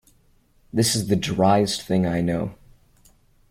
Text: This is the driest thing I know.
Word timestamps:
This 0.73 0.95
is 0.95 1.09
the 1.09 1.15
driest 1.15 1.83
thing 1.83 2.07
I 2.07 2.21
know. 2.21 2.55